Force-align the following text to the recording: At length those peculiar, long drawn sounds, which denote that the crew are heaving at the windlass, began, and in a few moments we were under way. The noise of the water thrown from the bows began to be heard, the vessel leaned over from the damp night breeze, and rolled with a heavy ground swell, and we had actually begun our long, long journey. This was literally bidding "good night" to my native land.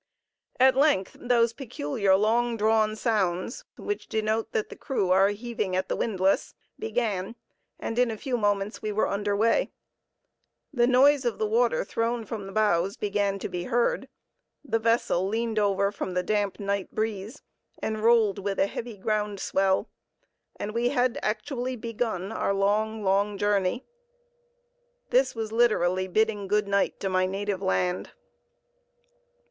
At 0.59 0.75
length 0.75 1.15
those 1.21 1.53
peculiar, 1.53 2.15
long 2.15 2.57
drawn 2.57 2.95
sounds, 2.95 3.65
which 3.77 4.07
denote 4.07 4.51
that 4.51 4.69
the 4.69 4.75
crew 4.75 5.11
are 5.11 5.29
heaving 5.29 5.75
at 5.75 5.89
the 5.89 5.95
windlass, 5.95 6.55
began, 6.79 7.35
and 7.79 7.99
in 7.99 8.09
a 8.09 8.17
few 8.17 8.35
moments 8.35 8.81
we 8.81 8.91
were 8.91 9.07
under 9.07 9.35
way. 9.37 9.69
The 10.73 10.87
noise 10.87 11.23
of 11.23 11.37
the 11.37 11.45
water 11.45 11.83
thrown 11.85 12.25
from 12.25 12.47
the 12.47 12.51
bows 12.51 12.97
began 12.97 13.37
to 13.37 13.47
be 13.47 13.65
heard, 13.65 14.09
the 14.65 14.79
vessel 14.79 15.27
leaned 15.27 15.59
over 15.59 15.91
from 15.91 16.15
the 16.15 16.23
damp 16.23 16.59
night 16.59 16.89
breeze, 16.95 17.43
and 17.77 17.99
rolled 18.03 18.39
with 18.39 18.57
a 18.57 18.65
heavy 18.65 18.97
ground 18.97 19.39
swell, 19.39 19.87
and 20.55 20.71
we 20.73 20.89
had 20.89 21.19
actually 21.21 21.75
begun 21.75 22.31
our 22.31 22.55
long, 22.55 23.03
long 23.03 23.37
journey. 23.37 23.85
This 25.11 25.35
was 25.35 25.51
literally 25.51 26.07
bidding 26.07 26.47
"good 26.47 26.67
night" 26.67 26.99
to 27.01 27.07
my 27.07 27.27
native 27.27 27.61
land. 27.61 28.09